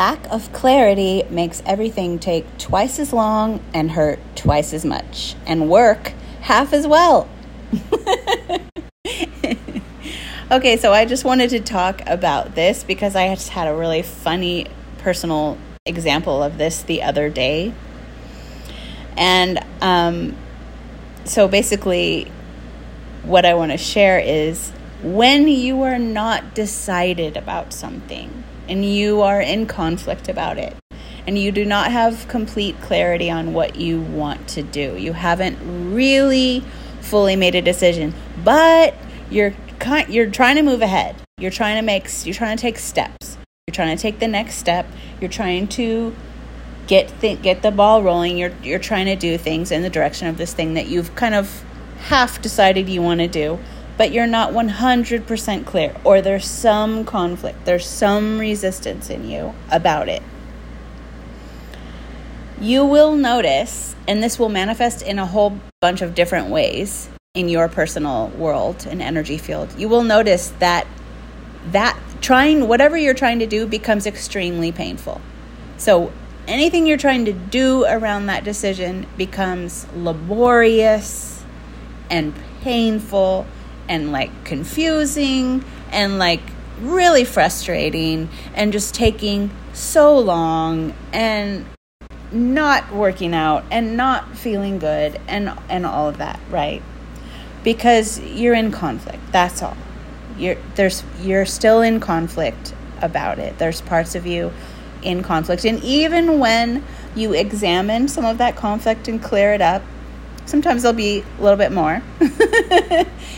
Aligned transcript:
Lack 0.00 0.32
of 0.32 0.50
clarity 0.54 1.24
makes 1.28 1.62
everything 1.66 2.18
take 2.18 2.46
twice 2.56 2.98
as 2.98 3.12
long 3.12 3.62
and 3.74 3.90
hurt 3.90 4.18
twice 4.34 4.72
as 4.72 4.82
much, 4.82 5.34
and 5.46 5.68
work 5.68 6.14
half 6.40 6.72
as 6.72 6.86
well. 6.86 7.28
okay, 10.50 10.78
so 10.78 10.94
I 10.94 11.04
just 11.04 11.26
wanted 11.26 11.50
to 11.50 11.60
talk 11.60 12.00
about 12.06 12.54
this 12.54 12.82
because 12.82 13.14
I 13.14 13.34
just 13.34 13.50
had 13.50 13.68
a 13.68 13.74
really 13.74 14.00
funny 14.00 14.68
personal 15.00 15.58
example 15.84 16.42
of 16.42 16.56
this 16.56 16.80
the 16.82 17.02
other 17.02 17.28
day. 17.28 17.74
And 19.18 19.62
um, 19.82 20.34
so 21.26 21.46
basically, 21.46 22.32
what 23.22 23.44
I 23.44 23.52
want 23.52 23.70
to 23.72 23.76
share 23.76 24.18
is 24.18 24.70
when 25.02 25.46
you 25.46 25.82
are 25.82 25.98
not 25.98 26.54
decided 26.54 27.36
about 27.36 27.74
something 27.74 28.39
and 28.70 28.84
you 28.84 29.20
are 29.20 29.40
in 29.40 29.66
conflict 29.66 30.28
about 30.28 30.56
it 30.56 30.74
and 31.26 31.38
you 31.38 31.52
do 31.52 31.64
not 31.64 31.92
have 31.92 32.26
complete 32.28 32.80
clarity 32.80 33.30
on 33.30 33.52
what 33.52 33.76
you 33.76 34.00
want 34.00 34.48
to 34.48 34.62
do. 34.62 34.96
You 34.96 35.12
haven't 35.12 35.58
really 35.92 36.64
fully 37.00 37.36
made 37.36 37.54
a 37.54 37.62
decision, 37.62 38.14
but 38.44 38.94
you're 39.30 39.54
you're 40.08 40.30
trying 40.30 40.56
to 40.56 40.62
move 40.62 40.82
ahead. 40.82 41.16
You're 41.38 41.50
trying 41.50 41.76
to 41.76 41.82
make 41.82 42.08
you're 42.24 42.34
trying 42.34 42.56
to 42.56 42.60
take 42.60 42.78
steps. 42.78 43.36
You're 43.66 43.74
trying 43.74 43.96
to 43.96 44.00
take 44.00 44.18
the 44.18 44.28
next 44.28 44.56
step. 44.56 44.86
You're 45.20 45.30
trying 45.30 45.68
to 45.68 46.14
get 46.86 47.12
th- 47.20 47.42
get 47.42 47.62
the 47.62 47.70
ball 47.70 48.02
rolling. 48.02 48.38
You're 48.38 48.52
you're 48.62 48.78
trying 48.78 49.06
to 49.06 49.16
do 49.16 49.38
things 49.38 49.70
in 49.70 49.82
the 49.82 49.90
direction 49.90 50.28
of 50.28 50.38
this 50.38 50.52
thing 50.52 50.74
that 50.74 50.88
you've 50.88 51.14
kind 51.14 51.34
of 51.34 51.64
half 51.98 52.40
decided 52.40 52.88
you 52.88 53.02
want 53.02 53.20
to 53.20 53.28
do 53.28 53.58
but 54.00 54.12
you're 54.12 54.26
not 54.26 54.54
100% 54.54 55.66
clear, 55.66 55.94
or 56.04 56.22
there's 56.22 56.46
some 56.46 57.04
conflict, 57.04 57.66
there's 57.66 57.86
some 57.86 58.38
resistance 58.38 59.10
in 59.10 59.28
you 59.28 59.54
about 59.70 60.08
it. 60.08 60.22
You 62.58 62.86
will 62.86 63.14
notice, 63.14 63.94
and 64.08 64.22
this 64.22 64.38
will 64.38 64.48
manifest 64.48 65.02
in 65.02 65.18
a 65.18 65.26
whole 65.26 65.60
bunch 65.82 66.00
of 66.00 66.14
different 66.14 66.48
ways 66.48 67.10
in 67.34 67.50
your 67.50 67.68
personal 67.68 68.28
world 68.28 68.86
and 68.88 69.02
energy 69.02 69.36
field. 69.36 69.68
You 69.78 69.90
will 69.90 70.02
notice 70.02 70.48
that 70.60 70.86
that 71.66 72.00
trying 72.22 72.68
whatever 72.68 72.96
you're 72.96 73.12
trying 73.12 73.40
to 73.40 73.46
do 73.46 73.66
becomes 73.66 74.06
extremely 74.06 74.72
painful. 74.72 75.20
So 75.76 76.10
anything 76.48 76.86
you're 76.86 76.96
trying 76.96 77.26
to 77.26 77.34
do 77.34 77.84
around 77.84 78.28
that 78.28 78.44
decision 78.44 79.06
becomes 79.18 79.86
laborious 79.94 81.44
and 82.08 82.32
painful 82.62 83.44
and 83.90 84.12
like 84.12 84.44
confusing 84.44 85.64
and 85.90 86.18
like 86.18 86.40
really 86.80 87.24
frustrating 87.24 88.28
and 88.54 88.72
just 88.72 88.94
taking 88.94 89.50
so 89.72 90.16
long 90.16 90.94
and 91.12 91.66
not 92.30 92.92
working 92.94 93.34
out 93.34 93.64
and 93.70 93.96
not 93.96 94.36
feeling 94.36 94.78
good 94.78 95.20
and 95.26 95.52
and 95.68 95.84
all 95.84 96.08
of 96.08 96.18
that, 96.18 96.38
right? 96.50 96.82
Because 97.64 98.20
you're 98.20 98.54
in 98.54 98.70
conflict. 98.70 99.20
That's 99.32 99.60
all. 99.60 99.76
You're 100.38 100.56
there's 100.76 101.02
you're 101.20 101.44
still 101.44 101.82
in 101.82 101.98
conflict 101.98 102.72
about 103.02 103.40
it. 103.40 103.58
There's 103.58 103.80
parts 103.80 104.14
of 104.14 104.24
you 104.24 104.52
in 105.02 105.22
conflict 105.22 105.64
and 105.64 105.82
even 105.82 106.38
when 106.38 106.84
you 107.16 107.32
examine 107.32 108.06
some 108.06 108.24
of 108.24 108.38
that 108.38 108.54
conflict 108.54 109.08
and 109.08 109.20
clear 109.20 109.52
it 109.52 109.60
up, 109.60 109.82
sometimes 110.50 110.82
there'll 110.82 110.96
be 110.96 111.24
a 111.38 111.42
little 111.42 111.56
bit 111.56 111.72
more. 111.72 112.02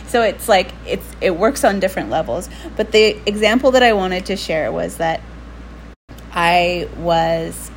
so 0.06 0.22
it's 0.22 0.48
like 0.48 0.72
it's 0.86 1.06
it 1.20 1.36
works 1.36 1.64
on 1.64 1.78
different 1.78 2.10
levels. 2.10 2.48
But 2.76 2.92
the 2.92 3.16
example 3.26 3.70
that 3.72 3.82
I 3.82 3.92
wanted 3.92 4.26
to 4.26 4.36
share 4.36 4.72
was 4.72 4.96
that 4.96 5.20
I 6.32 6.88
was 6.96 7.70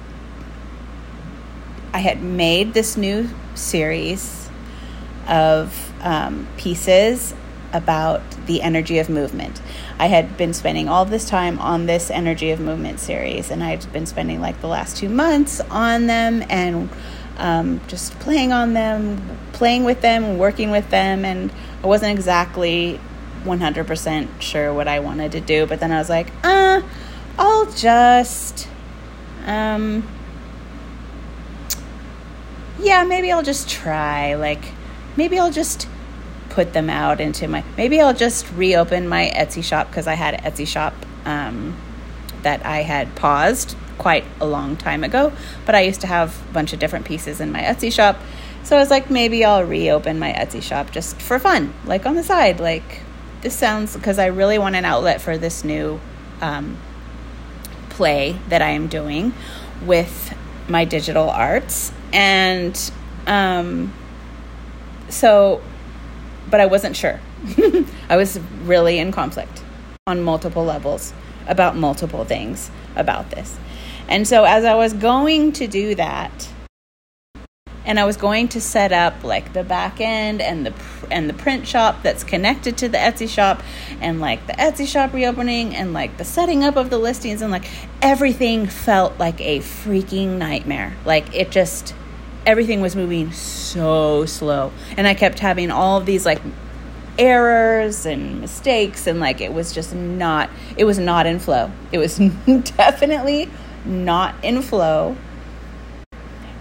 I 1.93 1.99
had 1.99 2.21
made 2.21 2.73
this 2.73 2.97
new 2.97 3.29
series 3.53 4.49
of 5.27 5.93
um, 6.01 6.47
pieces 6.57 7.33
about 7.73 8.21
the 8.47 8.61
energy 8.61 8.99
of 8.99 9.09
movement. 9.09 9.61
I 9.99 10.07
had 10.07 10.37
been 10.37 10.53
spending 10.53 10.87
all 10.87 11.05
this 11.05 11.27
time 11.27 11.59
on 11.59 11.85
this 11.85 12.09
energy 12.09 12.51
of 12.51 12.59
movement 12.59 12.99
series, 12.99 13.49
and 13.49 13.63
I'd 13.63 13.91
been 13.91 14.05
spending 14.05 14.39
like 14.39 14.61
the 14.61 14.67
last 14.67 14.97
two 14.97 15.09
months 15.09 15.59
on 15.69 16.07
them 16.07 16.43
and 16.49 16.89
um, 17.37 17.81
just 17.87 18.17
playing 18.19 18.51
on 18.51 18.73
them, 18.73 19.37
playing 19.53 19.83
with 19.83 20.01
them, 20.01 20.37
working 20.37 20.71
with 20.71 20.89
them, 20.89 21.25
and 21.25 21.51
I 21.83 21.87
wasn't 21.87 22.11
exactly 22.11 22.99
100% 23.43 24.41
sure 24.41 24.73
what 24.73 24.87
I 24.87 24.99
wanted 24.99 25.33
to 25.33 25.41
do, 25.41 25.65
but 25.65 25.79
then 25.79 25.91
I 25.91 25.97
was 25.97 26.09
like, 26.09 26.31
uh, 26.43 26.81
I'll 27.37 27.71
just, 27.71 28.67
um, 29.45 30.07
yeah, 32.79 33.03
maybe 33.03 33.31
I'll 33.31 33.43
just 33.43 33.69
try. 33.69 34.35
Like, 34.35 34.63
maybe 35.15 35.37
I'll 35.37 35.51
just 35.51 35.87
put 36.49 36.73
them 36.73 36.89
out 36.89 37.19
into 37.19 37.47
my, 37.47 37.63
maybe 37.77 38.01
I'll 38.01 38.13
just 38.13 38.49
reopen 38.53 39.07
my 39.07 39.31
Etsy 39.35 39.63
shop 39.63 39.89
because 39.89 40.07
I 40.07 40.13
had 40.13 40.35
an 40.35 40.51
Etsy 40.51 40.67
shop 40.67 40.93
um, 41.25 41.77
that 42.43 42.65
I 42.65 42.81
had 42.81 43.15
paused 43.15 43.75
quite 43.97 44.25
a 44.39 44.45
long 44.45 44.75
time 44.75 45.03
ago, 45.03 45.31
but 45.65 45.75
I 45.75 45.81
used 45.81 46.01
to 46.01 46.07
have 46.07 46.41
a 46.49 46.53
bunch 46.53 46.73
of 46.73 46.79
different 46.79 47.05
pieces 47.05 47.39
in 47.39 47.51
my 47.51 47.61
Etsy 47.61 47.91
shop. 47.91 48.17
So 48.63 48.75
I 48.75 48.79
was 48.79 48.89
like, 48.89 49.09
maybe 49.09 49.45
I'll 49.45 49.63
reopen 49.63 50.19
my 50.19 50.33
Etsy 50.33 50.61
shop 50.61 50.91
just 50.91 51.21
for 51.21 51.39
fun, 51.39 51.73
like 51.85 52.05
on 52.05 52.15
the 52.15 52.23
side. 52.23 52.59
Like, 52.59 53.01
this 53.41 53.55
sounds 53.55 53.95
because 53.95 54.17
I 54.17 54.27
really 54.27 54.57
want 54.57 54.75
an 54.75 54.85
outlet 54.85 55.21
for 55.21 55.37
this 55.37 55.63
new 55.63 55.99
um, 56.41 56.77
play 57.89 58.37
that 58.49 58.61
I 58.61 58.71
am 58.71 58.87
doing 58.87 59.33
with 59.85 60.35
my 60.67 60.85
digital 60.85 61.29
arts. 61.29 61.91
And 62.11 62.91
um, 63.27 63.93
so, 65.09 65.61
but 66.49 66.59
I 66.59 66.65
wasn't 66.65 66.95
sure. 66.95 67.19
I 68.09 68.17
was 68.17 68.39
really 68.63 68.97
in 68.99 69.11
conflict 69.11 69.63
on 70.07 70.21
multiple 70.21 70.65
levels 70.65 71.13
about 71.47 71.75
multiple 71.75 72.25
things 72.25 72.71
about 72.95 73.29
this. 73.31 73.57
And 74.07 74.27
so 74.27 74.43
as 74.43 74.65
I 74.65 74.75
was 74.75 74.93
going 74.93 75.51
to 75.53 75.67
do 75.67 75.95
that, 75.95 76.49
and 77.85 77.99
I 77.99 78.05
was 78.05 78.17
going 78.17 78.47
to 78.49 78.61
set 78.61 78.91
up 78.91 79.23
like 79.23 79.53
the 79.53 79.63
back 79.63 80.01
end 80.01 80.41
and 80.41 80.65
the 80.65 80.73
and 81.11 81.29
the 81.29 81.33
print 81.33 81.67
shop 81.67 82.01
that's 82.01 82.23
connected 82.23 82.77
to 82.79 82.89
the 82.89 82.97
Etsy 82.97 83.29
shop 83.29 83.61
and 84.01 84.19
like 84.19 84.45
the 84.47 84.53
Etsy 84.53 84.87
shop 84.87 85.13
reopening 85.13 85.75
and 85.75 85.93
like 85.93 86.17
the 86.17 86.25
setting 86.25 86.63
up 86.63 86.75
of 86.75 86.89
the 86.89 86.97
listings 86.97 87.41
and 87.41 87.51
like 87.51 87.65
everything 88.01 88.65
felt 88.65 89.17
like 89.19 89.39
a 89.39 89.59
freaking 89.59 90.37
nightmare. 90.37 90.95
Like 91.05 91.33
it 91.35 91.51
just 91.51 91.93
everything 92.45 92.81
was 92.81 92.95
moving 92.95 93.31
so 93.31 94.25
slow 94.25 94.71
and 94.97 95.07
I 95.07 95.13
kept 95.13 95.39
having 95.39 95.71
all 95.71 95.97
of 95.97 96.05
these 96.05 96.25
like 96.25 96.41
errors 97.17 98.05
and 98.05 98.41
mistakes 98.41 99.07
and 99.07 99.19
like 99.19 99.39
it 99.39 99.53
was 99.53 99.73
just 99.73 99.93
not 99.93 100.49
it 100.75 100.85
was 100.85 100.97
not 100.97 101.27
in 101.27 101.37
flow. 101.37 101.71
It 101.91 101.99
was 101.99 102.17
definitely 102.77 103.49
not 103.85 104.35
in 104.43 104.61
flow. 104.61 105.15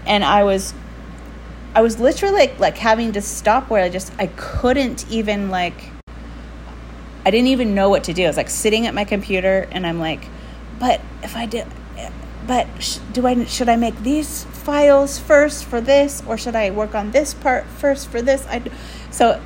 And 0.05 0.23
I 0.23 0.43
was 0.43 0.73
I 1.73 1.81
was 1.81 1.99
literally 1.99 2.35
like, 2.35 2.59
like 2.59 2.77
having 2.77 3.11
to 3.13 3.21
stop 3.21 3.69
where 3.69 3.83
I 3.83 3.89
just 3.89 4.13
I 4.17 4.27
couldn't 4.27 5.09
even 5.09 5.49
like 5.49 5.91
I 7.25 7.31
didn't 7.31 7.47
even 7.47 7.73
know 7.73 7.89
what 7.89 8.03
to 8.05 8.13
do. 8.13 8.23
I 8.23 8.27
was 8.27 8.37
like 8.37 8.49
sitting 8.49 8.85
at 8.87 8.93
my 8.93 9.03
computer 9.03 9.67
and 9.71 9.85
I'm 9.85 9.99
like, 9.99 10.27
but 10.79 11.01
if 11.23 11.35
I 11.35 11.45
did 11.45 11.67
but 12.47 12.67
sh- 12.79 12.99
do 13.11 13.25
I 13.25 13.45
should 13.45 13.69
I 13.69 13.75
make 13.75 13.97
these 14.03 14.43
files 14.45 15.17
first 15.17 15.65
for 15.65 15.81
this 15.81 16.21
or 16.27 16.37
should 16.37 16.55
I 16.55 16.69
work 16.69 16.93
on 16.93 17.11
this 17.11 17.33
part 17.33 17.65
first 17.65 18.07
for 18.09 18.21
this? 18.21 18.45
I 18.47 18.61
so 19.09 19.41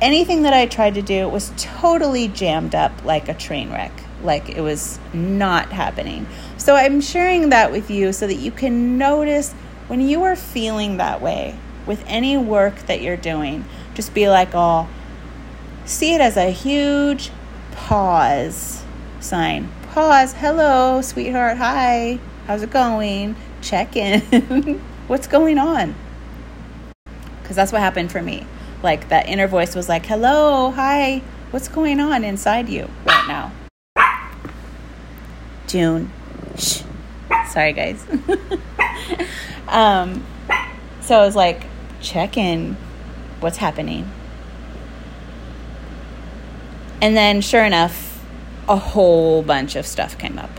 anything 0.00 0.42
that 0.42 0.52
I 0.52 0.66
tried 0.66 0.94
to 0.94 1.02
do 1.02 1.28
was 1.28 1.52
totally 1.56 2.28
jammed 2.28 2.74
up 2.74 3.04
like 3.04 3.28
a 3.28 3.34
train 3.34 3.70
wreck 3.70 3.92
like 4.24 4.48
it 4.48 4.60
was 4.60 4.98
not 5.12 5.70
happening. 5.72 6.26
So 6.56 6.74
I'm 6.74 7.00
sharing 7.00 7.50
that 7.50 7.70
with 7.70 7.90
you 7.90 8.12
so 8.12 8.26
that 8.26 8.34
you 8.34 8.50
can 8.50 8.98
notice 8.98 9.52
when 9.86 10.00
you 10.00 10.22
are 10.24 10.34
feeling 10.34 10.96
that 10.96 11.20
way, 11.20 11.56
with 11.86 12.02
any 12.06 12.36
work 12.36 12.74
that 12.86 13.02
you're 13.02 13.16
doing, 13.16 13.64
just 13.94 14.14
be 14.14 14.28
like, 14.28 14.50
oh, 14.54 14.88
see 15.84 16.14
it 16.14 16.20
as 16.20 16.36
a 16.36 16.50
huge 16.50 17.30
pause 17.72 18.82
sign. 19.20 19.68
Pause. 19.92 20.32
Hello, 20.34 21.02
sweetheart. 21.02 21.58
Hi. 21.58 22.18
How's 22.46 22.62
it 22.62 22.70
going? 22.70 23.36
Check 23.60 23.96
in. 23.96 24.80
What's 25.06 25.26
going 25.26 25.58
on? 25.58 25.94
Because 27.42 27.56
that's 27.56 27.72
what 27.72 27.80
happened 27.80 28.10
for 28.10 28.22
me. 28.22 28.46
Like 28.82 29.08
that 29.10 29.28
inner 29.28 29.46
voice 29.46 29.74
was 29.74 29.88
like, 29.88 30.06
hello, 30.06 30.70
hi. 30.70 31.22
What's 31.50 31.68
going 31.68 32.00
on 32.00 32.24
inside 32.24 32.68
you 32.68 32.88
right 33.04 33.24
now? 33.28 33.52
June. 35.74 36.08
Shh. 36.56 36.82
Sorry, 37.48 37.72
guys. 37.72 38.06
um, 39.66 40.24
so 41.00 41.18
I 41.18 41.26
was 41.26 41.34
like, 41.34 41.64
check 42.00 42.36
in. 42.36 42.76
What's 43.40 43.56
happening? 43.56 44.08
And 47.02 47.16
then, 47.16 47.40
sure 47.40 47.64
enough, 47.64 48.24
a 48.68 48.76
whole 48.76 49.42
bunch 49.42 49.74
of 49.74 49.84
stuff 49.84 50.16
came 50.16 50.38
up. 50.38 50.50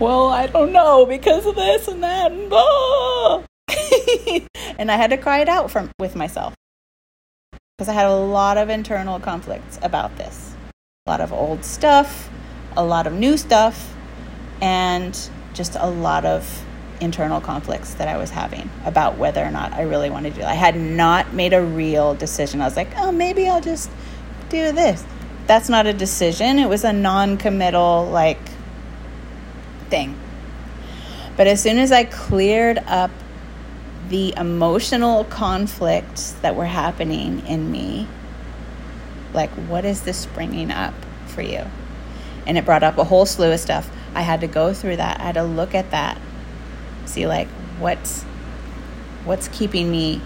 Well, 0.00 0.26
I 0.26 0.48
don't 0.48 0.72
know 0.72 1.06
because 1.06 1.46
of 1.46 1.54
this 1.54 1.86
and 1.86 2.02
that 2.02 2.32
and 2.32 2.50
blah. 2.50 3.44
and 4.76 4.90
I 4.90 4.96
had 4.96 5.10
to 5.10 5.18
cry 5.18 5.38
it 5.38 5.48
out 5.48 5.70
from 5.70 5.92
with 6.00 6.16
myself 6.16 6.52
because 7.78 7.88
I 7.88 7.92
had 7.92 8.06
a 8.06 8.16
lot 8.16 8.58
of 8.58 8.70
internal 8.70 9.20
conflicts 9.20 9.78
about 9.82 10.16
this. 10.16 10.52
A 11.06 11.10
lot 11.10 11.20
of 11.20 11.32
old 11.32 11.64
stuff, 11.64 12.28
a 12.76 12.82
lot 12.82 13.06
of 13.06 13.12
new 13.12 13.36
stuff, 13.36 13.95
and 14.60 15.30
just 15.54 15.76
a 15.78 15.88
lot 15.88 16.24
of 16.24 16.64
internal 17.00 17.40
conflicts 17.40 17.94
that 17.94 18.08
I 18.08 18.16
was 18.16 18.30
having 18.30 18.70
about 18.84 19.18
whether 19.18 19.44
or 19.44 19.50
not 19.50 19.72
I 19.72 19.82
really 19.82 20.10
wanted 20.10 20.34
to 20.34 20.40
do. 20.40 20.46
I 20.46 20.54
had 20.54 20.76
not 20.76 21.32
made 21.32 21.52
a 21.52 21.62
real 21.62 22.14
decision. 22.14 22.60
I 22.60 22.64
was 22.64 22.76
like, 22.76 22.88
oh, 22.96 23.12
maybe 23.12 23.48
I'll 23.48 23.60
just 23.60 23.90
do 24.48 24.72
this. 24.72 25.04
That's 25.46 25.68
not 25.68 25.86
a 25.86 25.92
decision. 25.92 26.58
It 26.58 26.68
was 26.68 26.84
a 26.84 26.92
non 26.92 27.36
committal, 27.36 28.08
like, 28.10 28.40
thing. 29.88 30.18
But 31.36 31.46
as 31.46 31.62
soon 31.62 31.78
as 31.78 31.92
I 31.92 32.04
cleared 32.04 32.78
up 32.78 33.10
the 34.08 34.34
emotional 34.36 35.24
conflicts 35.24 36.32
that 36.42 36.56
were 36.56 36.66
happening 36.66 37.46
in 37.46 37.70
me, 37.70 38.08
like, 39.34 39.50
what 39.50 39.84
is 39.84 40.02
this 40.02 40.26
bringing 40.26 40.70
up 40.70 40.94
for 41.26 41.42
you? 41.42 41.64
And 42.46 42.56
it 42.56 42.64
brought 42.64 42.82
up 42.82 42.98
a 42.98 43.04
whole 43.04 43.26
slew 43.26 43.52
of 43.52 43.60
stuff. 43.60 43.90
I 44.14 44.22
had 44.22 44.40
to 44.40 44.46
go 44.46 44.72
through 44.72 44.96
that. 44.96 45.20
I 45.20 45.24
had 45.24 45.34
to 45.34 45.44
look 45.44 45.74
at 45.74 45.90
that, 45.90 46.20
see 47.04 47.26
like 47.26 47.48
what's 47.78 48.22
what's 49.24 49.48
keeping 49.48 49.90
me 49.90 50.20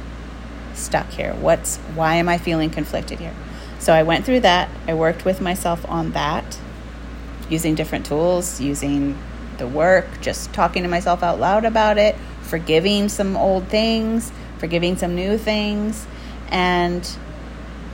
stuck 0.75 1.11
here. 1.11 1.35
What's 1.35 1.79
why 1.95 2.17
am 2.17 2.29
I 2.29 2.39
feeling 2.39 2.71
conflicted 2.71 3.19
here? 3.19 3.35
So 3.79 3.93
I 3.93 4.03
went 4.03 4.25
through 4.25 4.41
that. 4.41 4.69
I 4.87 4.95
worked 4.95 5.25
with 5.25 5.41
myself 5.41 5.89
on 5.89 6.13
that 6.13 6.59
using 7.49 7.75
different 7.75 8.07
tools, 8.07 8.61
using 8.61 9.19
the 9.59 9.67
work, 9.67 10.07
just 10.21 10.53
talking 10.53 10.83
to 10.85 10.89
myself 10.89 11.23
out 11.23 11.41
loud 11.41 11.65
about 11.65 11.99
it, 11.99 12.17
forgiving 12.43 13.09
some 13.09 13.37
old 13.37 13.69
things, 13.69 14.33
forgiving 14.59 14.97
some 14.97 15.15
new 15.15 15.37
things, 15.37 16.07
and 16.49 17.09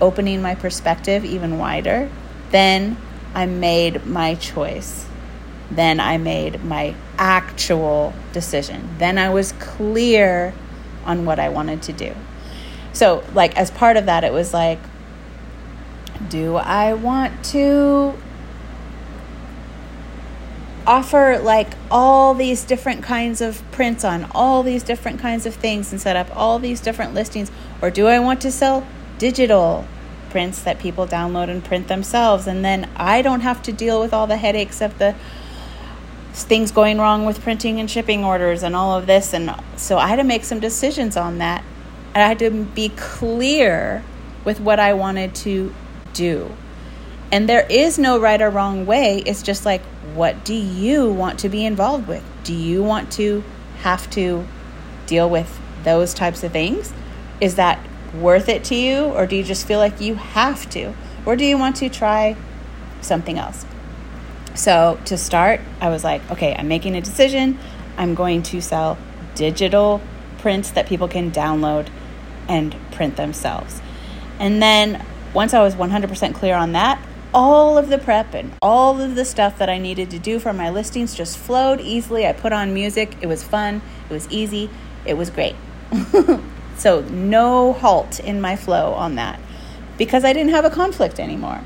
opening 0.01 0.43
my 0.43 0.55
perspective 0.55 1.25
even 1.25 1.59
wider. 1.59 2.11
Then 2.51 2.97
I 3.35 3.47
made 3.47 4.07
my 4.07 4.35
choice. 4.35 5.07
Then 5.71 6.01
I 6.01 6.17
made 6.17 6.65
my 6.65 6.95
actual 7.19 8.15
decision. 8.33 8.89
Then 8.99 9.19
I 9.19 9.31
was 9.31 9.53
clear 9.53 10.55
on 11.05 11.25
what 11.25 11.39
I 11.39 11.49
wanted 11.49 11.83
to 11.83 11.93
do. 11.93 12.15
So, 12.93 13.25
like, 13.35 13.57
as 13.57 13.71
part 13.71 13.97
of 13.97 14.07
that, 14.07 14.25
it 14.25 14.33
was 14.33 14.55
like, 14.55 14.79
do 16.29 16.57
I 16.57 16.95
want 16.95 17.45
to 17.47 18.15
offer 20.87 21.39
like 21.39 21.69
all 21.91 22.33
these 22.33 22.65
different 22.65 23.03
kinds 23.03 23.41
of 23.41 23.61
prints 23.73 24.05
on 24.05 24.25
all 24.33 24.63
these 24.63 24.85
different 24.85 25.19
kinds 25.19 25.45
of 25.45 25.55
things 25.55 25.91
and 25.91 26.01
set 26.01 26.15
up 26.17 26.35
all 26.37 26.59
these 26.59 26.81
different 26.81 27.13
listings? 27.13 27.51
Or 27.83 27.91
do 27.91 28.07
I 28.07 28.19
want 28.19 28.41
to 28.43 28.53
sell 28.53 28.87
digital 29.19 29.87
prints 30.31 30.63
that 30.63 30.79
people 30.79 31.07
download 31.07 31.51
and 31.51 31.65
print 31.65 31.89
themselves? 31.89 32.47
And 32.47 32.65
then 32.65 32.89
I 32.97 33.21
don't 33.23 33.41
have 33.41 33.63
to 33.65 33.73
deal 33.73 34.01
with 34.01 34.13
all 34.15 34.27
the 34.27 34.37
headaches 34.37 34.81
of 34.81 34.99
the 34.99 35.15
things 36.45 36.71
going 36.71 36.99
wrong 36.99 37.25
with 37.25 37.43
printing 37.43 37.81
and 37.81 37.91
shipping 37.91 38.25
orders 38.25 38.63
and 38.63 38.77
all 38.77 38.97
of 38.97 39.07
this. 39.07 39.33
And 39.33 39.55
so 39.77 39.99
I 39.99 40.09
had 40.09 40.17
to 40.17 40.25
make 40.25 40.45
some 40.45 40.61
decisions 40.61 41.17
on 41.17 41.39
that. 41.39 41.65
And 42.15 42.23
I 42.23 42.29
had 42.29 42.39
to 42.41 42.51
be 42.51 42.91
clear 42.91 44.03
with 44.45 44.61
what 44.61 44.79
I 44.79 44.95
wanted 44.95 45.35
to 45.37 45.75
do. 46.13 46.51
And 47.33 47.49
there 47.49 47.67
is 47.69 47.99
no 47.99 48.19
right 48.21 48.41
or 48.41 48.51
wrong 48.51 48.87
way. 48.87 49.23
It's 49.27 49.43
just 49.43 49.65
like, 49.65 49.83
what 50.15 50.45
do 50.45 50.55
you 50.55 51.11
want 51.11 51.41
to 51.41 51.49
be 51.49 51.65
involved 51.65 52.07
with? 52.07 52.25
Do 52.45 52.55
you 52.55 52.83
want 52.83 53.11
to 53.13 53.43
have 53.81 54.09
to 54.11 54.47
deal 55.07 55.29
with 55.29 55.61
those 55.85 56.15
types 56.15 56.43
of 56.45 56.53
things? 56.53 56.93
Is 57.41 57.57
that 57.57 57.79
worth 58.15 58.49
it 58.49 58.65
to 58.65 58.75
you? 58.75 59.05
Or 59.05 59.27
do 59.27 59.37
you 59.37 59.43
just 59.43 59.67
feel 59.67 59.79
like 59.79 60.01
you 60.01 60.15
have 60.15 60.71
to? 60.71 60.95
Or 61.27 61.37
do 61.37 61.45
you 61.45 61.59
want 61.59 61.77
to 61.77 61.89
try 61.89 62.37
something 63.01 63.39
else? 63.39 63.67
So 64.57 64.99
to 65.05 65.17
start, 65.19 65.61
I 65.81 65.91
was 65.91 66.03
like, 66.03 66.29
okay, 66.31 66.55
I'm 66.55 66.67
making 66.67 66.97
a 66.97 67.01
decision. 67.01 67.59
I'm 67.97 68.15
going 68.15 68.43
to 68.45 68.61
sell 68.61 68.99
digital 69.35 70.01
prints 70.39 70.71
that 70.71 70.87
people 70.87 71.09
can 71.09 71.31
download 71.31 71.89
and 72.49 72.75
print 72.91 73.17
themselves. 73.17 73.81
And 74.39 74.63
then 74.63 75.05
once 75.35 75.53
I 75.53 75.63
was 75.63 75.75
100% 75.75 76.35
clear 76.35 76.55
on 76.55 76.73
that, 76.73 77.01
all 77.35 77.77
of 77.77 77.91
the 77.91 77.99
prep 77.99 78.33
and 78.33 78.53
all 78.63 79.01
of 79.01 79.15
the 79.15 79.25
stuff 79.25 79.59
that 79.59 79.69
I 79.69 79.77
needed 79.79 80.11
to 80.11 80.19
do 80.19 80.39
for 80.39 80.55
my 80.55 80.71
listings 80.71 81.15
just 81.15 81.37
flowed 81.37 81.81
easily. 81.81 82.27
I 82.27 82.33
put 82.33 82.53
on 82.53 82.73
music, 82.73 83.15
it 83.21 83.27
was 83.27 83.43
fun, 83.43 83.83
it 84.09 84.13
was 84.13 84.27
easy, 84.31 84.71
it 85.05 85.15
was 85.15 85.29
great. 85.29 85.55
so, 86.79 87.03
no 87.03 87.75
halt 87.75 88.21
in 88.21 88.41
my 88.41 88.57
flow 88.57 88.95
on 88.95 89.17
that 89.17 89.39
because 89.99 90.25
I 90.25 90.33
didn't 90.33 90.53
have 90.53 90.65
a 90.65 90.71
conflict 90.71 91.21
anymore. 91.21 91.61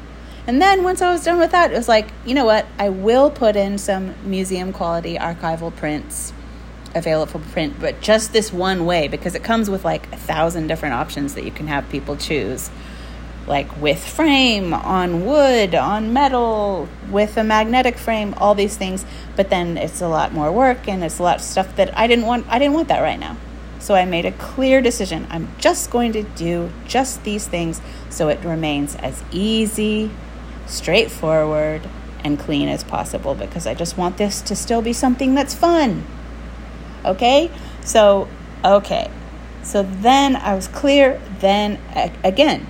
And 0.47 0.61
then 0.61 0.83
once 0.83 1.03
I 1.03 1.13
was 1.13 1.25
done 1.25 1.39
with 1.39 1.53
that, 1.53 1.73
it 1.73 1.77
was 1.77 1.89
like, 1.89 2.09
you 2.25 2.35
know 2.35 2.45
what? 2.45 2.67
I 2.79 2.89
will 2.89 3.31
put 3.31 3.57
in 3.57 3.79
some 3.79 4.15
museum 4.29 4.73
quality 4.73 5.17
archival 5.17 5.75
prints 5.75 6.33
available 6.95 7.41
print, 7.53 7.75
but 7.81 8.01
just 8.01 8.33
this 8.33 8.53
one 8.53 8.85
way 8.85 9.09
because 9.09 9.35
it 9.35 9.45
comes 9.45 9.71
with 9.71 9.85
like 9.85 10.13
a 10.13 10.17
thousand 10.17 10.67
different 10.67 10.95
options 10.95 11.35
that 11.35 11.45
you 11.45 11.51
can 11.51 11.67
have 11.69 11.89
people 11.89 12.17
choose. 12.17 12.71
Like 13.47 13.81
with 13.81 14.05
frame, 14.05 14.75
on 14.75 15.25
wood, 15.25 15.75
on 15.75 16.13
metal, 16.13 16.89
with 17.11 17.37
a 17.37 17.43
magnetic 17.43 17.97
frame, 17.97 18.35
all 18.37 18.55
these 18.55 18.77
things. 18.77 19.05
But 19.35 19.51
then 19.51 19.77
it's 19.77 20.01
a 20.01 20.09
lot 20.09 20.33
more 20.33 20.53
work 20.53 20.87
and 20.89 21.03
it's 21.03 21.19
a 21.19 21.23
lot 21.23 21.37
of 21.37 21.43
stuff 21.43 21.75
that 21.77 21.97
I 21.97 22.07
didn't 22.07 22.27
want 22.27 22.47
I 22.49 22.59
didn't 22.59 22.75
want 22.75 22.89
that 22.89 23.01
right 23.01 23.19
now. 23.19 23.37
So 23.79 23.95
I 23.95 24.05
made 24.05 24.27
a 24.27 24.33
clear 24.33 24.83
decision. 24.83 25.27
I'm 25.31 25.49
just 25.59 25.91
going 25.91 26.13
to 26.13 26.23
do 26.23 26.71
just 26.87 27.25
these 27.25 27.49
things 27.49 27.81
so 28.11 28.29
it 28.29 28.45
remains 28.45 28.95
as 28.97 29.23
easy 29.33 30.11
straightforward, 30.71 31.89
and 32.25 32.39
clean 32.39 32.69
as 32.69 32.85
possible 32.85 33.35
because 33.35 33.67
I 33.67 33.75
just 33.75 33.97
want 33.97 34.17
this 34.17 34.41
to 34.43 34.57
still 34.57 34.83
be 34.83 34.93
something 34.93 35.35
that's 35.35 35.55
fun. 35.55 36.07
Okay? 37.05 37.51
So, 37.83 38.29
okay. 38.65 39.11
So 39.63 39.83
then 39.83 40.37
I 40.37 40.55
was 40.55 40.69
clear. 40.69 41.21
Then 41.41 41.79
again, 42.23 42.67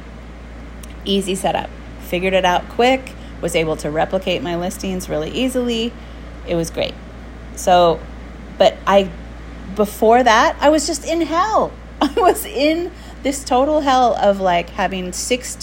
easy 1.05 1.35
setup. 1.35 1.71
Figured 2.01 2.33
it 2.33 2.45
out 2.45 2.69
quick, 2.69 3.13
was 3.41 3.55
able 3.55 3.77
to 3.77 3.91
replicate 3.91 4.43
my 4.43 4.57
listings 4.57 5.09
really 5.09 5.31
easily. 5.31 5.93
It 6.47 6.55
was 6.55 6.71
great. 6.71 6.95
So, 7.57 8.01
but 8.59 8.77
I, 8.87 9.11
before 9.77 10.23
that, 10.23 10.57
I 10.61 10.71
was 10.71 10.87
just 10.87 11.07
in 11.07 11.23
hell. 11.23 11.73
I 12.01 12.13
was 12.17 12.45
in 12.45 12.91
this 13.23 13.45
total 13.45 13.81
hell 13.81 14.15
of 14.15 14.41
like 14.41 14.71
having 14.71 15.13
six 15.13 15.55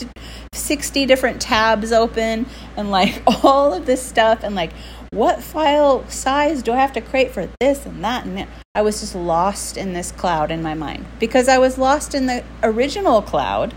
60 0.67 1.05
different 1.05 1.41
tabs 1.41 1.93
open 1.93 2.45
and 2.75 2.91
like 2.91 3.23
all 3.43 3.73
of 3.73 3.85
this 3.85 4.05
stuff 4.05 4.43
and 4.43 4.53
like 4.53 4.73
what 5.11 5.41
file 5.41 6.07
size 6.09 6.61
do 6.61 6.73
I 6.73 6.77
have 6.77 6.91
to 6.93 7.01
create 7.01 7.31
for 7.31 7.49
this 7.61 7.85
and 7.85 8.03
that 8.03 8.25
and 8.25 8.37
that. 8.37 8.49
I 8.75 8.81
was 8.81 8.99
just 8.99 9.15
lost 9.15 9.77
in 9.77 9.93
this 9.93 10.11
cloud 10.11 10.51
in 10.51 10.61
my 10.61 10.73
mind 10.73 11.05
because 11.19 11.47
I 11.47 11.57
was 11.57 11.77
lost 11.77 12.13
in 12.13 12.25
the 12.25 12.43
original 12.61 13.21
cloud 13.21 13.73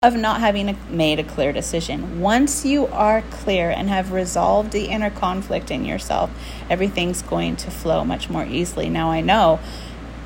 of 0.00 0.14
not 0.14 0.38
having 0.38 0.78
made 0.88 1.18
a 1.18 1.24
clear 1.24 1.52
decision. 1.52 2.20
Once 2.20 2.64
you 2.64 2.86
are 2.86 3.22
clear 3.22 3.68
and 3.68 3.88
have 3.88 4.12
resolved 4.12 4.70
the 4.70 4.84
inner 4.84 5.10
conflict 5.10 5.72
in 5.72 5.84
yourself, 5.84 6.30
everything's 6.70 7.20
going 7.20 7.56
to 7.56 7.68
flow 7.68 8.04
much 8.04 8.30
more 8.30 8.44
easily. 8.44 8.88
Now 8.88 9.10
I 9.10 9.20
know 9.20 9.58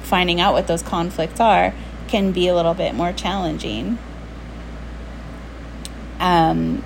finding 0.03 0.43
out 0.43 0.53
what 0.53 0.67
those 0.67 0.83
conflicts 0.83 1.41
are 1.41 1.73
can 2.07 2.33
be 2.33 2.49
a 2.49 2.55
little 2.55 2.75
bit 2.75 2.95
more 2.95 3.15
challenging 3.15 3.99
um, 6.19 6.83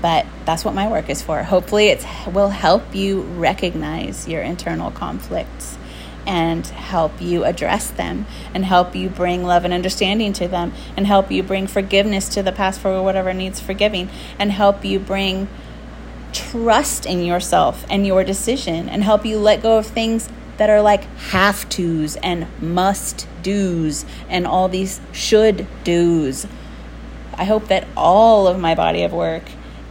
but 0.00 0.26
that's 0.44 0.64
what 0.64 0.74
my 0.74 0.88
work 0.88 1.10
is 1.10 1.22
for. 1.22 1.42
Hopefully, 1.42 1.88
it 1.88 2.04
will 2.32 2.50
help 2.50 2.94
you 2.94 3.22
recognize 3.22 4.26
your 4.26 4.42
internal 4.42 4.90
conflicts 4.90 5.76
and 6.26 6.66
help 6.66 7.20
you 7.20 7.44
address 7.44 7.90
them 7.90 8.26
and 8.54 8.64
help 8.64 8.94
you 8.94 9.08
bring 9.08 9.42
love 9.42 9.64
and 9.64 9.72
understanding 9.72 10.32
to 10.34 10.46
them 10.46 10.72
and 10.96 11.06
help 11.06 11.30
you 11.30 11.42
bring 11.42 11.66
forgiveness 11.66 12.28
to 12.28 12.42
the 12.42 12.52
past 12.52 12.80
for 12.80 13.02
whatever 13.02 13.32
needs 13.32 13.60
forgiving 13.60 14.08
and 14.38 14.52
help 14.52 14.84
you 14.84 14.98
bring 14.98 15.48
trust 16.32 17.06
in 17.06 17.24
yourself 17.24 17.84
and 17.90 18.06
your 18.06 18.22
decision 18.22 18.88
and 18.88 19.02
help 19.02 19.24
you 19.24 19.38
let 19.38 19.62
go 19.62 19.78
of 19.78 19.86
things 19.86 20.28
that 20.58 20.68
are 20.68 20.82
like 20.82 21.04
have 21.30 21.68
tos 21.68 22.16
and 22.16 22.46
must 22.60 23.26
do's 23.42 24.04
and 24.28 24.46
all 24.46 24.68
these 24.68 25.00
should 25.12 25.66
do's. 25.84 26.46
I 27.34 27.44
hope 27.44 27.68
that 27.68 27.86
all 27.96 28.46
of 28.46 28.58
my 28.58 28.74
body 28.74 29.02
of 29.02 29.12
work 29.12 29.44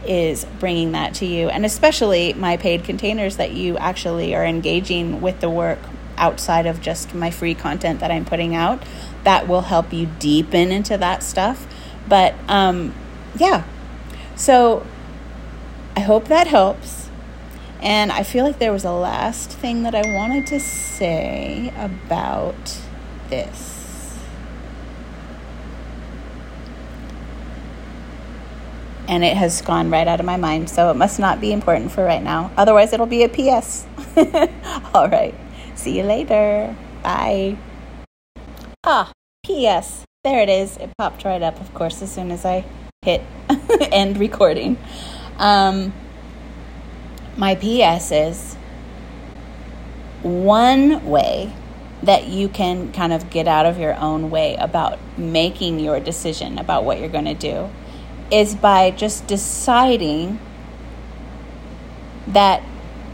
is 0.06 0.46
bringing 0.58 0.92
that 0.92 1.14
to 1.14 1.26
you, 1.26 1.48
and 1.48 1.64
especially 1.64 2.32
my 2.32 2.56
paid 2.56 2.84
containers 2.84 3.36
that 3.36 3.52
you 3.52 3.76
actually 3.78 4.34
are 4.34 4.44
engaging 4.44 5.20
with 5.20 5.40
the 5.40 5.50
work 5.50 5.78
outside 6.16 6.66
of 6.66 6.80
just 6.80 7.14
my 7.14 7.30
free 7.30 7.54
content 7.54 8.00
that 8.00 8.10
I'm 8.10 8.24
putting 8.24 8.54
out. 8.54 8.82
That 9.24 9.48
will 9.48 9.62
help 9.62 9.92
you 9.92 10.06
deepen 10.18 10.70
into 10.72 10.96
that 10.98 11.22
stuff. 11.22 11.66
But 12.08 12.34
um, 12.48 12.94
yeah, 13.36 13.64
so 14.36 14.86
I 15.96 16.00
hope 16.00 16.28
that 16.28 16.46
helps. 16.46 17.08
And 17.82 18.12
I 18.12 18.22
feel 18.22 18.44
like 18.44 18.58
there 18.58 18.72
was 18.72 18.84
a 18.84 18.92
last 18.92 19.50
thing 19.50 19.82
that 19.84 19.94
I 19.94 20.02
wanted 20.14 20.46
to 20.48 20.60
say 20.60 21.72
about 21.76 22.78
this. 23.30 23.79
And 29.10 29.24
it 29.24 29.36
has 29.36 29.60
gone 29.60 29.90
right 29.90 30.06
out 30.06 30.20
of 30.20 30.24
my 30.24 30.36
mind, 30.36 30.70
so 30.70 30.88
it 30.92 30.94
must 30.94 31.18
not 31.18 31.40
be 31.40 31.52
important 31.52 31.90
for 31.90 32.04
right 32.04 32.22
now. 32.22 32.52
Otherwise, 32.56 32.92
it'll 32.92 33.06
be 33.06 33.24
a 33.24 33.28
PS. 33.28 33.84
All 34.94 35.08
right. 35.08 35.34
See 35.74 35.98
you 35.98 36.04
later. 36.04 36.76
Bye. 37.02 37.58
Ah, 38.84 39.10
PS. 39.44 40.04
There 40.22 40.40
it 40.40 40.48
is. 40.48 40.76
It 40.76 40.90
popped 40.96 41.24
right 41.24 41.42
up, 41.42 41.60
of 41.60 41.74
course, 41.74 42.00
as 42.02 42.12
soon 42.12 42.30
as 42.30 42.44
I 42.44 42.64
hit 43.02 43.22
end 43.90 44.16
recording. 44.18 44.78
Um, 45.38 45.92
my 47.36 47.56
PS 47.56 48.12
is 48.12 48.54
one 50.22 51.04
way 51.04 51.52
that 52.02 52.28
you 52.28 52.48
can 52.48 52.92
kind 52.92 53.12
of 53.12 53.28
get 53.30 53.48
out 53.48 53.66
of 53.66 53.78
your 53.78 53.94
own 53.96 54.30
way 54.30 54.54
about 54.56 54.98
making 55.18 55.80
your 55.80 55.98
decision 55.98 56.58
about 56.58 56.84
what 56.84 57.00
you're 57.00 57.08
going 57.08 57.24
to 57.24 57.34
do 57.34 57.68
is 58.30 58.54
by 58.54 58.90
just 58.90 59.26
deciding 59.26 60.38
that 62.26 62.62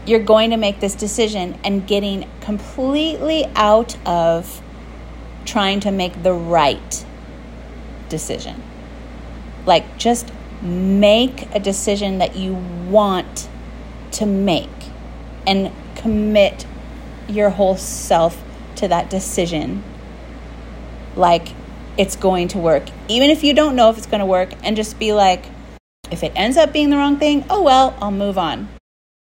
you're 0.05 0.23
going 0.23 0.51
to 0.51 0.57
make 0.57 0.79
this 0.79 0.95
decision 0.95 1.59
and 1.63 1.85
getting 1.87 2.29
completely 2.41 3.45
out 3.55 3.97
of 4.05 4.61
trying 5.45 5.79
to 5.79 5.91
make 5.91 6.23
the 6.23 6.33
right 6.33 7.05
decision. 8.09 8.61
Like, 9.65 9.97
just 9.97 10.31
make 10.61 11.53
a 11.53 11.59
decision 11.59 12.19
that 12.19 12.35
you 12.35 12.53
want 12.53 13.49
to 14.11 14.25
make 14.25 14.69
and 15.45 15.71
commit 15.95 16.65
your 17.27 17.49
whole 17.49 17.75
self 17.75 18.41
to 18.75 18.87
that 18.87 19.09
decision 19.09 19.83
like 21.17 21.49
it's 21.97 22.15
going 22.15 22.47
to 22.49 22.57
work. 22.57 22.83
Even 23.07 23.29
if 23.29 23.43
you 23.43 23.53
don't 23.53 23.75
know 23.75 23.89
if 23.89 23.97
it's 23.97 24.05
going 24.05 24.19
to 24.19 24.25
work, 24.25 24.49
and 24.63 24.75
just 24.75 24.99
be 24.99 25.13
like, 25.13 25.45
if 26.11 26.23
it 26.23 26.31
ends 26.35 26.57
up 26.57 26.71
being 26.71 26.89
the 26.89 26.97
wrong 26.97 27.17
thing, 27.17 27.45
oh 27.49 27.61
well, 27.61 27.95
I'll 28.01 28.11
move 28.11 28.37
on. 28.37 28.69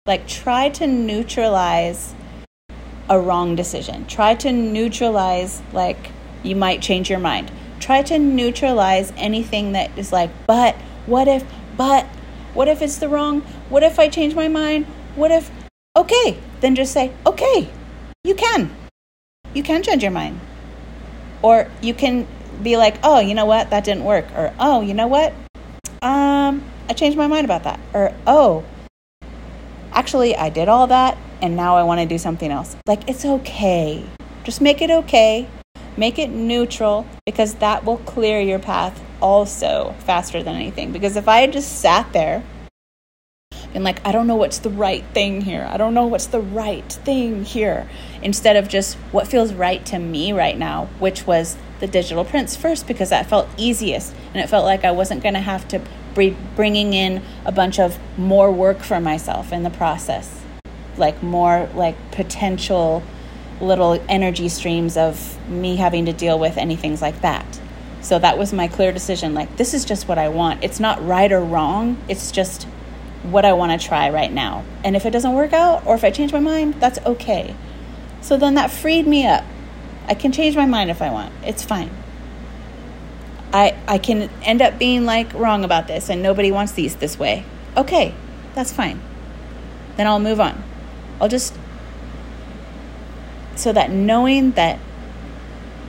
Like, 0.05 0.27
try 0.27 0.69
to 0.69 0.87
neutralize 0.87 2.15
a 3.09 3.19
wrong 3.19 3.55
decision. 3.55 4.05
Try 4.07 4.35
to 4.35 4.51
neutralize, 4.51 5.61
like, 5.73 6.11
you 6.43 6.55
might 6.55 6.81
change 6.81 7.09
your 7.09 7.19
mind. 7.19 7.51
Try 7.79 8.01
to 8.03 8.17
neutralize 8.17 9.13
anything 9.17 9.73
that 9.73 9.95
is 9.97 10.11
like, 10.11 10.29
but 10.47 10.75
what 11.05 11.27
if, 11.27 11.43
but 11.77 12.05
what 12.53 12.67
if 12.67 12.81
it's 12.81 12.97
the 12.97 13.09
wrong? 13.09 13.41
What 13.69 13.83
if 13.83 13.99
I 13.99 14.07
change 14.07 14.33
my 14.33 14.47
mind? 14.47 14.85
What 15.15 15.31
if, 15.31 15.51
okay, 15.95 16.37
then 16.61 16.75
just 16.75 16.93
say, 16.93 17.11
okay, 17.25 17.69
you 18.23 18.35
can 18.35 18.75
you 19.53 19.63
can 19.63 19.83
change 19.83 20.03
your 20.03 20.11
mind. 20.11 20.39
Or 21.41 21.69
you 21.81 21.93
can 21.93 22.27
be 22.63 22.77
like, 22.77 22.97
oh, 23.03 23.19
you 23.19 23.33
know 23.33 23.45
what, 23.45 23.69
that 23.69 23.83
didn't 23.83 24.03
work. 24.03 24.25
Or, 24.35 24.53
oh, 24.59 24.81
you 24.81 24.93
know 24.93 25.07
what, 25.07 25.33
um, 26.01 26.63
I 26.89 26.93
changed 26.93 27.17
my 27.17 27.27
mind 27.27 27.45
about 27.45 27.63
that. 27.63 27.79
Or, 27.93 28.13
oh, 28.25 28.63
actually, 29.91 30.35
I 30.35 30.49
did 30.49 30.67
all 30.67 30.87
that 30.87 31.17
and 31.41 31.55
now 31.55 31.75
I 31.75 31.83
want 31.83 32.01
to 32.01 32.05
do 32.05 32.17
something 32.17 32.51
else. 32.51 32.75
Like, 32.85 33.09
it's 33.09 33.25
okay. 33.25 34.05
Just 34.43 34.61
make 34.61 34.81
it 34.81 34.89
okay. 34.91 35.47
Make 35.97 36.19
it 36.19 36.29
neutral 36.29 37.05
because 37.25 37.55
that 37.55 37.83
will 37.83 37.97
clear 37.97 38.39
your 38.39 38.59
path 38.59 39.01
also 39.21 39.93
faster 39.99 40.41
than 40.41 40.55
anything. 40.55 40.91
Because 40.91 41.15
if 41.15 41.27
I 41.27 41.41
had 41.41 41.53
just 41.53 41.79
sat 41.79 42.11
there 42.13 42.43
and 43.73 43.83
like, 43.83 44.05
I 44.05 44.11
don't 44.11 44.27
know 44.27 44.35
what's 44.35 44.59
the 44.59 44.69
right 44.69 45.03
thing 45.13 45.41
here. 45.41 45.67
I 45.69 45.77
don't 45.77 45.93
know 45.93 46.07
what's 46.07 46.25
the 46.25 46.41
right 46.41 46.91
thing 46.91 47.45
here. 47.45 47.89
Instead 48.21 48.57
of 48.57 48.67
just 48.67 48.95
what 49.11 49.27
feels 49.27 49.53
right 49.53 49.85
to 49.87 49.99
me 49.99 50.33
right 50.33 50.57
now, 50.57 50.87
which 50.99 51.25
was 51.25 51.57
the 51.79 51.87
digital 51.87 52.25
prints 52.25 52.55
first 52.55 52.87
because 52.87 53.09
that 53.09 53.27
felt 53.27 53.49
easiest 53.57 54.13
and 54.33 54.37
it 54.37 54.47
felt 54.47 54.65
like 54.65 54.83
I 54.83 54.91
wasn't 54.91 55.23
going 55.23 55.33
to 55.33 55.41
have 55.41 55.67
to 55.69 55.81
be 56.15 56.35
bringing 56.55 56.93
in 56.93 57.23
a 57.45 57.51
bunch 57.51 57.79
of 57.79 57.97
more 58.17 58.51
work 58.51 58.79
for 58.79 58.99
myself 58.99 59.51
in 59.51 59.63
the 59.63 59.69
process. 59.69 60.41
Like 60.97 61.23
more 61.23 61.69
like 61.73 61.95
potential 62.11 63.01
little 63.61 64.03
energy 64.09 64.49
streams 64.49 64.97
of 64.97 65.37
me 65.49 65.77
having 65.77 66.05
to 66.05 66.13
deal 66.13 66.37
with 66.37 66.57
anything 66.57 66.99
like 66.99 67.21
that. 67.21 67.59
So 68.01 68.17
that 68.19 68.37
was 68.37 68.51
my 68.51 68.67
clear 68.67 68.91
decision 68.91 69.33
like 69.33 69.55
this 69.57 69.73
is 69.73 69.85
just 69.85 70.07
what 70.07 70.17
I 70.17 70.29
want. 70.29 70.63
It's 70.63 70.79
not 70.79 71.05
right 71.05 71.31
or 71.31 71.41
wrong. 71.41 71.97
It's 72.07 72.31
just 72.31 72.67
what 73.23 73.45
I 73.45 73.53
want 73.53 73.79
to 73.79 73.87
try 73.87 74.09
right 74.09 74.31
now. 74.31 74.63
And 74.83 74.95
if 74.95 75.05
it 75.05 75.11
doesn't 75.11 75.33
work 75.33 75.53
out 75.53 75.85
or 75.85 75.95
if 75.95 76.03
I 76.03 76.11
change 76.11 76.33
my 76.33 76.39
mind, 76.39 76.75
that's 76.75 76.99
okay. 77.05 77.55
So 78.21 78.37
then 78.37 78.55
that 78.55 78.71
freed 78.71 79.07
me 79.07 79.25
up. 79.27 79.43
I 80.07 80.13
can 80.13 80.31
change 80.31 80.55
my 80.55 80.65
mind 80.65 80.89
if 80.89 81.01
I 81.01 81.11
want. 81.11 81.33
It's 81.43 81.63
fine. 81.63 81.91
I 83.53 83.77
I 83.87 83.97
can 83.97 84.29
end 84.43 84.61
up 84.61 84.79
being 84.79 85.05
like 85.05 85.33
wrong 85.33 85.63
about 85.63 85.87
this 85.87 86.09
and 86.09 86.23
nobody 86.23 86.51
wants 86.51 86.71
these 86.71 86.95
this 86.95 87.19
way. 87.19 87.45
Okay, 87.77 88.13
that's 88.55 88.71
fine. 88.71 89.01
Then 89.97 90.07
I'll 90.07 90.19
move 90.19 90.39
on. 90.39 90.63
I'll 91.19 91.27
just 91.27 91.53
so 93.55 93.71
that 93.73 93.91
knowing 93.91 94.51
that 94.51 94.79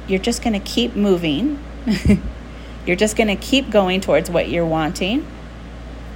you're 0.06 0.18
just 0.18 0.42
going 0.42 0.52
to 0.52 0.60
keep 0.60 0.94
moving, 0.94 1.62
you're 2.86 2.96
just 2.96 3.16
going 3.16 3.28
to 3.28 3.36
keep 3.36 3.70
going 3.70 4.00
towards 4.00 4.28
what 4.28 4.48
you're 4.48 4.66
wanting, 4.66 5.24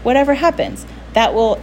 whatever 0.03 0.35
happens 0.35 0.85
that 1.17 1.33
will 1.33 1.61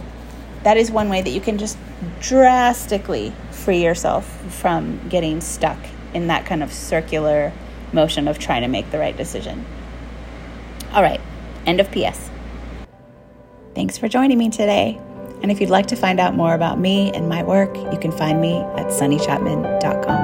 that 0.64 0.76
is 0.76 0.90
one 0.90 1.08
way 1.08 1.22
that 1.22 1.30
you 1.30 1.40
can 1.40 1.58
just 1.58 1.78
drastically 2.20 3.32
free 3.50 3.82
yourself 3.82 4.26
from 4.52 5.08
getting 5.08 5.40
stuck 5.40 5.78
in 6.12 6.26
that 6.26 6.44
kind 6.44 6.62
of 6.62 6.72
circular 6.72 7.52
motion 7.92 8.26
of 8.26 8.38
trying 8.38 8.62
to 8.62 8.68
make 8.68 8.90
the 8.90 8.98
right 8.98 9.16
decision. 9.16 9.64
All 10.92 11.02
right, 11.02 11.20
end 11.66 11.80
of 11.80 11.90
PS. 11.92 12.30
Thanks 13.74 13.96
for 13.96 14.08
joining 14.08 14.38
me 14.38 14.50
today. 14.50 15.00
And 15.42 15.50
if 15.50 15.60
you'd 15.60 15.70
like 15.70 15.86
to 15.88 15.96
find 15.96 16.18
out 16.18 16.34
more 16.34 16.54
about 16.54 16.80
me 16.80 17.12
and 17.12 17.28
my 17.28 17.42
work, 17.42 17.76
you 17.76 17.98
can 17.98 18.10
find 18.10 18.40
me 18.40 18.56
at 18.58 18.86
sunnychapman.com. 18.86 20.23